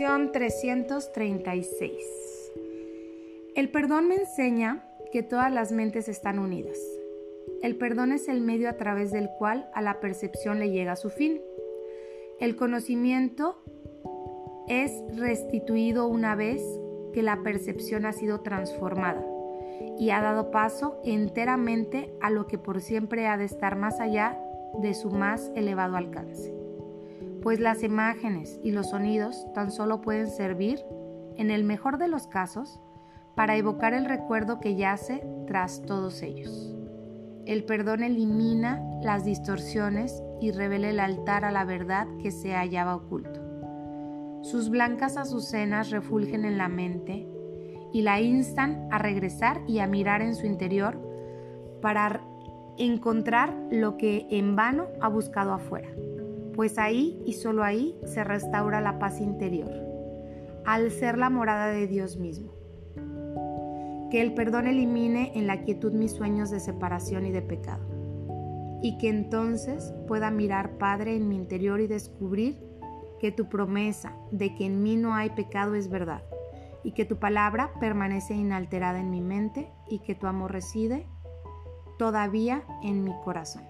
Lección 0.00 0.32
336. 0.32 1.92
El 3.54 3.68
perdón 3.68 4.08
me 4.08 4.14
enseña 4.14 4.82
que 5.12 5.22
todas 5.22 5.52
las 5.52 5.72
mentes 5.72 6.08
están 6.08 6.38
unidas. 6.38 6.78
El 7.62 7.76
perdón 7.76 8.12
es 8.12 8.26
el 8.28 8.40
medio 8.40 8.70
a 8.70 8.78
través 8.78 9.12
del 9.12 9.28
cual 9.38 9.68
a 9.74 9.82
la 9.82 10.00
percepción 10.00 10.58
le 10.58 10.70
llega 10.70 10.96
su 10.96 11.10
fin. 11.10 11.42
El 12.40 12.56
conocimiento 12.56 13.62
es 14.68 14.90
restituido 15.14 16.06
una 16.06 16.34
vez 16.34 16.62
que 17.12 17.22
la 17.22 17.42
percepción 17.42 18.06
ha 18.06 18.14
sido 18.14 18.40
transformada 18.40 19.22
y 19.98 20.08
ha 20.12 20.22
dado 20.22 20.50
paso 20.50 20.98
enteramente 21.04 22.10
a 22.22 22.30
lo 22.30 22.46
que 22.46 22.56
por 22.56 22.80
siempre 22.80 23.26
ha 23.26 23.36
de 23.36 23.44
estar 23.44 23.76
más 23.76 24.00
allá 24.00 24.42
de 24.80 24.94
su 24.94 25.10
más 25.10 25.52
elevado 25.54 25.98
alcance. 25.98 26.59
Pues 27.42 27.58
las 27.58 27.82
imágenes 27.82 28.60
y 28.62 28.70
los 28.70 28.90
sonidos 28.90 29.46
tan 29.54 29.70
solo 29.70 30.00
pueden 30.00 30.28
servir, 30.28 30.80
en 31.36 31.50
el 31.50 31.64
mejor 31.64 31.96
de 31.96 32.08
los 32.08 32.26
casos, 32.26 32.80
para 33.34 33.56
evocar 33.56 33.94
el 33.94 34.04
recuerdo 34.04 34.60
que 34.60 34.76
yace 34.76 35.24
tras 35.46 35.82
todos 35.82 36.22
ellos. 36.22 36.76
El 37.46 37.64
perdón 37.64 38.02
elimina 38.02 38.82
las 39.02 39.24
distorsiones 39.24 40.22
y 40.40 40.52
revela 40.52 40.90
el 40.90 41.00
altar 41.00 41.44
a 41.44 41.50
la 41.50 41.64
verdad 41.64 42.06
que 42.22 42.30
se 42.30 42.52
hallaba 42.52 42.96
oculto. 42.96 43.40
Sus 44.42 44.68
blancas 44.68 45.16
azucenas 45.16 45.90
refulgen 45.90 46.44
en 46.44 46.58
la 46.58 46.68
mente 46.68 47.26
y 47.92 48.02
la 48.02 48.20
instan 48.20 48.86
a 48.90 48.98
regresar 48.98 49.62
y 49.66 49.78
a 49.78 49.86
mirar 49.86 50.22
en 50.22 50.34
su 50.34 50.46
interior 50.46 50.98
para 51.80 52.22
encontrar 52.78 53.54
lo 53.70 53.96
que 53.96 54.26
en 54.30 54.56
vano 54.56 54.86
ha 55.00 55.08
buscado 55.08 55.52
afuera, 55.52 55.88
pues 56.60 56.76
ahí 56.76 57.22
y 57.24 57.32
solo 57.32 57.64
ahí 57.64 57.98
se 58.04 58.22
restaura 58.22 58.82
la 58.82 58.98
paz 58.98 59.22
interior, 59.22 59.72
al 60.66 60.90
ser 60.90 61.16
la 61.16 61.30
morada 61.30 61.68
de 61.68 61.86
Dios 61.86 62.18
mismo. 62.18 62.52
Que 64.10 64.20
el 64.20 64.34
perdón 64.34 64.66
elimine 64.66 65.32
en 65.36 65.46
la 65.46 65.62
quietud 65.62 65.94
mis 65.94 66.12
sueños 66.12 66.50
de 66.50 66.60
separación 66.60 67.24
y 67.24 67.30
de 67.30 67.40
pecado, 67.40 67.82
y 68.82 68.98
que 68.98 69.08
entonces 69.08 69.94
pueda 70.06 70.30
mirar, 70.30 70.76
Padre, 70.76 71.16
en 71.16 71.30
mi 71.30 71.36
interior 71.36 71.80
y 71.80 71.86
descubrir 71.86 72.62
que 73.20 73.32
tu 73.32 73.48
promesa 73.48 74.14
de 74.30 74.54
que 74.54 74.66
en 74.66 74.82
mí 74.82 74.98
no 74.98 75.14
hay 75.14 75.30
pecado 75.30 75.76
es 75.76 75.88
verdad, 75.88 76.24
y 76.84 76.92
que 76.92 77.06
tu 77.06 77.16
palabra 77.16 77.72
permanece 77.80 78.34
inalterada 78.34 79.00
en 79.00 79.10
mi 79.10 79.22
mente, 79.22 79.72
y 79.88 80.00
que 80.00 80.14
tu 80.14 80.26
amor 80.26 80.52
reside 80.52 81.06
todavía 81.96 82.64
en 82.82 83.02
mi 83.02 83.14
corazón. 83.24 83.62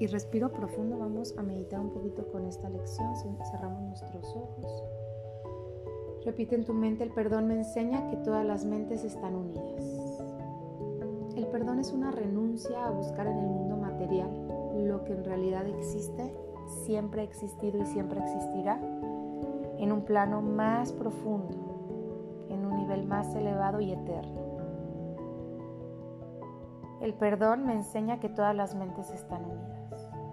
Y 0.00 0.06
respiro 0.06 0.52
profundo, 0.52 0.98
vamos 0.98 1.34
a 1.36 1.42
meditar 1.42 1.80
un 1.80 1.90
poquito 1.90 2.26
con 2.30 2.46
esta 2.46 2.68
lección, 2.68 3.14
cerramos 3.50 3.82
nuestros 3.82 4.24
ojos. 4.36 4.84
Repite 6.24 6.54
en 6.54 6.64
tu 6.64 6.72
mente, 6.72 7.04
el 7.04 7.10
perdón 7.10 7.48
me 7.48 7.54
enseña 7.54 8.08
que 8.08 8.16
todas 8.18 8.44
las 8.46 8.64
mentes 8.64 9.04
están 9.04 9.34
unidas. 9.34 10.22
El 11.36 11.46
perdón 11.46 11.80
es 11.80 11.92
una 11.92 12.10
renuncia 12.10 12.86
a 12.86 12.90
buscar 12.90 13.26
en 13.26 13.38
el 13.38 13.46
mundo 13.46 13.76
material 13.76 14.30
lo 14.86 15.04
que 15.04 15.12
en 15.12 15.24
realidad 15.24 15.66
existe, 15.66 16.32
siempre 16.84 17.22
ha 17.22 17.24
existido 17.24 17.78
y 17.80 17.86
siempre 17.86 18.20
existirá, 18.20 18.78
en 19.78 19.92
un 19.92 20.02
plano 20.02 20.42
más 20.42 20.92
profundo, 20.92 22.46
en 22.48 22.64
un 22.64 22.76
nivel 22.76 23.04
más 23.04 23.34
elevado 23.34 23.80
y 23.80 23.92
eterno. 23.92 24.48
El 27.00 27.14
perdón 27.14 27.64
me 27.64 27.74
enseña 27.74 28.18
que 28.18 28.28
todas 28.28 28.54
las 28.54 28.74
mentes 28.74 29.10
están 29.10 29.44
unidas. 29.44 29.77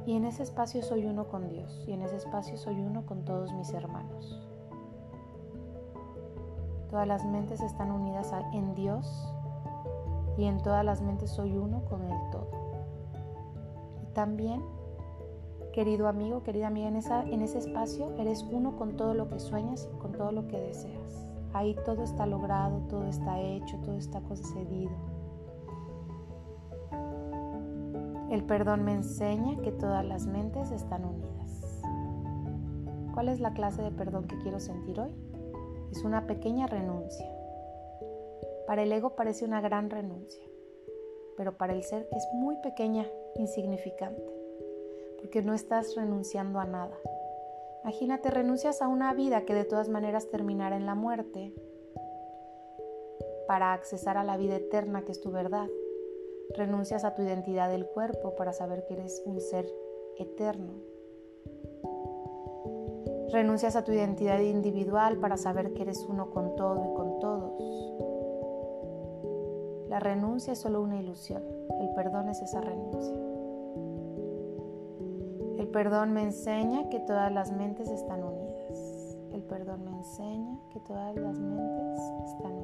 Y 0.05 0.15
en 0.15 0.25
ese 0.25 0.43
espacio 0.43 0.83
soy 0.83 1.05
uno 1.05 1.27
con 1.27 1.49
Dios. 1.49 1.83
Y 1.87 1.93
en 1.93 2.01
ese 2.01 2.17
espacio 2.17 2.57
soy 2.57 2.79
uno 2.79 3.05
con 3.05 3.25
todos 3.25 3.51
mis 3.53 3.73
hermanos. 3.73 4.39
Todas 6.89 7.07
las 7.07 7.25
mentes 7.25 7.61
están 7.61 7.91
unidas 7.91 8.31
en 8.53 8.75
Dios. 8.75 9.33
Y 10.37 10.45
en 10.45 10.61
todas 10.61 10.85
las 10.85 11.01
mentes 11.01 11.31
soy 11.31 11.57
uno 11.57 11.83
con 11.85 12.03
el 12.03 12.29
todo. 12.29 12.49
Y 14.03 14.13
también, 14.13 14.61
querido 15.73 16.07
amigo, 16.07 16.43
querida 16.43 16.67
amiga, 16.67 16.87
en, 16.87 16.97
esa, 16.97 17.23
en 17.23 17.41
ese 17.41 17.57
espacio 17.57 18.13
eres 18.19 18.43
uno 18.43 18.77
con 18.77 18.97
todo 18.97 19.13
lo 19.13 19.29
que 19.29 19.39
sueñas 19.39 19.89
y 19.91 19.97
con 19.97 20.11
todo 20.11 20.31
lo 20.31 20.47
que 20.47 20.59
deseas. 20.59 21.31
Ahí 21.53 21.75
todo 21.85 22.03
está 22.03 22.27
logrado, 22.27 22.79
todo 22.89 23.05
está 23.05 23.39
hecho, 23.39 23.77
todo 23.77 23.95
está 23.95 24.21
concedido 24.21 25.14
El 28.29 28.43
perdón 28.43 28.83
me 28.83 28.93
enseña 28.93 29.61
que 29.61 29.71
todas 29.71 30.03
las 30.03 30.25
mentes 30.25 30.71
están 30.71 31.05
unidas. 31.05 31.81
¿Cuál 33.13 33.29
es 33.29 33.39
la 33.39 33.53
clase 33.53 33.81
de 33.81 33.91
perdón 33.91 34.27
que 34.27 34.37
quiero 34.39 34.59
sentir 34.59 34.99
hoy? 34.99 35.11
Es 35.91 36.03
una 36.03 36.27
pequeña 36.27 36.67
renuncia. 36.67 37.31
Para 38.67 38.83
el 38.83 38.91
ego 38.91 39.15
parece 39.15 39.45
una 39.45 39.61
gran 39.61 39.89
renuncia, 39.89 40.43
pero 41.37 41.55
para 41.55 41.73
el 41.73 41.83
ser 41.83 42.09
es 42.11 42.27
muy 42.33 42.57
pequeña, 42.57 43.05
insignificante, 43.35 44.33
porque 45.19 45.43
no 45.43 45.53
estás 45.53 45.95
renunciando 45.95 46.59
a 46.59 46.65
nada. 46.65 46.97
Imagínate, 47.83 48.31
renuncias 48.31 48.81
a 48.81 48.87
una 48.87 49.13
vida 49.13 49.45
que 49.45 49.53
de 49.53 49.65
todas 49.65 49.87
maneras 49.87 50.27
terminará 50.29 50.75
en 50.75 50.87
la 50.87 50.95
muerte 50.95 51.53
para 53.47 53.73
accesar 53.73 54.17
a 54.17 54.23
la 54.23 54.37
vida 54.37 54.55
eterna 54.55 55.03
que 55.03 55.11
es 55.11 55.21
tu 55.21 55.31
verdad. 55.31 55.67
Renuncias 56.53 57.03
a 57.03 57.15
tu 57.15 57.21
identidad 57.21 57.69
del 57.69 57.85
cuerpo 57.87 58.35
para 58.35 58.53
saber 58.53 58.85
que 58.85 58.93
eres 58.93 59.21
un 59.25 59.41
ser 59.41 59.65
eterno. 60.17 60.73
Renuncias 63.31 63.75
a 63.75 63.83
tu 63.83 63.91
identidad 63.91 64.39
individual 64.39 65.17
para 65.17 65.35
saber 65.35 65.73
que 65.73 65.81
eres 65.81 66.05
uno 66.07 66.29
con 66.29 66.55
todo 66.55 66.85
y 66.85 66.93
con 66.95 67.19
todos. 67.19 67.51
La 69.89 69.99
renuncia 69.99 70.53
es 70.53 70.59
solo 70.59 70.81
una 70.81 71.01
ilusión. 71.01 71.43
El 71.81 71.89
perdón 71.95 72.29
es 72.29 72.41
esa 72.41 72.61
renuncia. 72.61 73.15
El 75.57 75.67
perdón 75.67 76.13
me 76.13 76.23
enseña 76.23 76.87
que 76.89 76.99
todas 77.01 77.31
las 77.33 77.51
mentes 77.51 77.89
están 77.89 78.23
unidas. 78.23 79.17
El 79.33 79.43
perdón 79.43 79.83
me 79.83 79.91
enseña 79.91 80.57
que 80.69 80.79
todas 80.79 81.15
las 81.15 81.37
mentes 81.37 81.99
están 82.27 82.53
unidas 82.53 82.54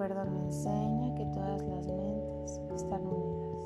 perdón 0.00 0.32
me 0.32 0.40
enseña 0.44 1.14
que 1.14 1.26
todas 1.26 1.62
las 1.62 1.86
mentes 1.86 2.58
están 2.74 3.02
unidas. 3.06 3.60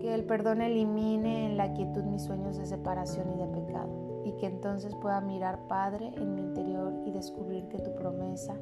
Que 0.00 0.14
el 0.14 0.24
perdón 0.24 0.62
elimine 0.62 1.50
en 1.50 1.58
la 1.58 1.74
quietud 1.74 2.02
mis 2.04 2.22
sueños 2.22 2.56
de 2.56 2.64
separación 2.64 3.30
y 3.30 3.36
de 3.36 3.46
pecado 3.48 4.22
y 4.24 4.32
que 4.36 4.46
entonces 4.46 4.94
pueda 4.94 5.20
mirar, 5.20 5.68
Padre, 5.68 6.14
en 6.16 6.34
mi 6.34 6.40
interior 6.40 6.94
y 7.04 7.10
descubrir 7.10 7.68
que 7.68 7.78
tu 7.78 7.94
promesa 7.94 8.56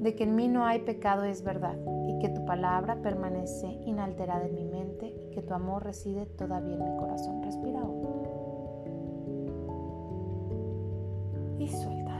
de 0.00 0.14
que 0.14 0.22
en 0.22 0.36
mí 0.36 0.46
no 0.46 0.64
hay 0.64 0.78
pecado 0.78 1.24
es 1.24 1.42
verdad 1.42 1.76
y 2.06 2.18
que 2.20 2.28
tu 2.28 2.44
palabra 2.46 3.02
permanece 3.02 3.66
inalterada 3.84 4.46
en 4.46 4.54
mi 4.54 4.64
mente 4.64 5.08
y 5.08 5.30
que 5.34 5.42
tu 5.42 5.52
amor 5.52 5.82
reside 5.82 6.26
todavía 6.26 6.76
en 6.76 6.84
mi 6.84 6.96
corazón. 6.96 7.40
Y 11.60 11.68
suelta. 11.68 12.16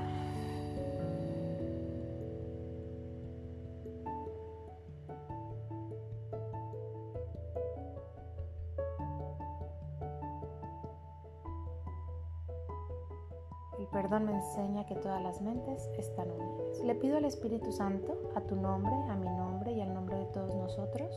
El 13.79 13.87
perdón 13.87 14.27
me 14.27 14.33
enseña 14.33 14.85
que 14.85 14.95
todas 14.95 15.23
las 15.23 15.41
mentes 15.41 15.89
están 15.99 16.31
unidas. 16.31 16.81
Le 16.85 16.95
pido 16.95 17.17
al 17.17 17.25
Espíritu 17.25 17.73
Santo, 17.73 18.31
a 18.37 18.43
tu 18.43 18.55
nombre, 18.55 18.93
a 19.09 19.17
mi 19.17 19.27
nombre 19.27 19.73
y 19.73 19.81
al 19.81 19.95
nombre 19.95 20.19
de 20.19 20.27
todos 20.27 20.55
nosotros, 20.55 21.11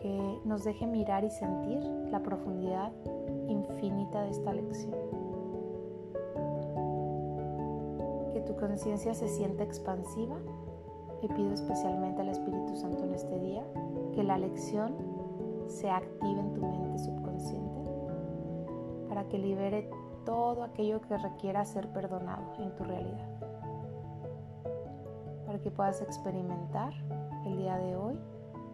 que 0.00 0.40
nos 0.44 0.64
deje 0.64 0.86
mirar 0.86 1.22
y 1.22 1.30
sentir 1.30 1.80
la 2.10 2.22
profundidad 2.22 2.92
infinita 3.46 4.22
de 4.22 4.30
esta 4.30 4.52
lección 4.54 5.33
tu 8.46 8.56
conciencia 8.56 9.14
se 9.14 9.28
siente 9.28 9.62
expansiva, 9.62 10.36
le 11.22 11.28
pido 11.28 11.52
especialmente 11.52 12.20
al 12.20 12.28
Espíritu 12.28 12.76
Santo 12.76 13.04
en 13.04 13.14
este 13.14 13.38
día 13.38 13.64
que 14.12 14.22
la 14.22 14.38
lección 14.38 14.94
se 15.66 15.90
active 15.90 16.40
en 16.40 16.52
tu 16.54 16.60
mente 16.60 16.98
subconsciente 16.98 17.80
para 19.08 19.28
que 19.28 19.38
libere 19.38 19.88
todo 20.24 20.64
aquello 20.64 21.00
que 21.02 21.16
requiera 21.16 21.64
ser 21.64 21.88
perdonado 21.92 22.52
en 22.58 22.74
tu 22.74 22.84
realidad. 22.84 23.28
Para 25.46 25.60
que 25.60 25.70
puedas 25.70 26.02
experimentar 26.02 26.92
el 27.46 27.56
día 27.58 27.76
de 27.78 27.96
hoy 27.96 28.18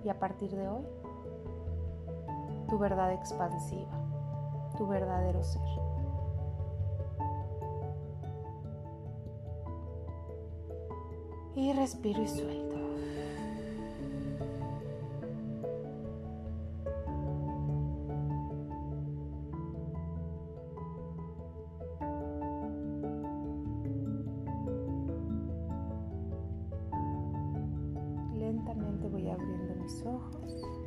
y 0.05 0.09
a 0.09 0.19
partir 0.19 0.51
de 0.51 0.69
hoy 0.69 0.87
tu 2.69 2.79
verdad 2.79 3.13
expansiva, 3.13 3.91
tu 4.79 4.87
verdadero 4.87 5.43
ser. 5.43 6.00
Y 11.61 11.75
respiro 11.75 12.23
y 12.23 12.27
suelto. 12.27 12.77
Lentamente 28.39 29.09
voy 29.09 29.29
abriendo 29.29 29.75
mis 29.83 30.03
ojos. 30.07 30.80